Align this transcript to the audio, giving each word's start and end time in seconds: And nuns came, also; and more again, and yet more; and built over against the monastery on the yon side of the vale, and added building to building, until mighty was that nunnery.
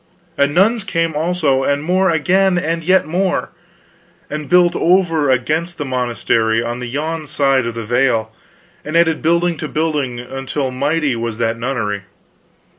And 0.35 0.55
nuns 0.55 0.83
came, 0.83 1.13
also; 1.15 1.63
and 1.63 1.83
more 1.83 2.09
again, 2.09 2.57
and 2.57 2.83
yet 2.83 3.05
more; 3.05 3.49
and 4.31 4.49
built 4.49 4.75
over 4.75 5.29
against 5.29 5.77
the 5.77 5.85
monastery 5.85 6.59
on 6.63 6.79
the 6.79 6.87
yon 6.89 7.27
side 7.27 7.67
of 7.67 7.75
the 7.75 7.85
vale, 7.85 8.33
and 8.83 8.97
added 8.97 9.21
building 9.21 9.57
to 9.57 9.67
building, 9.67 10.19
until 10.19 10.71
mighty 10.71 11.15
was 11.15 11.37
that 11.37 11.55
nunnery. 11.59 12.01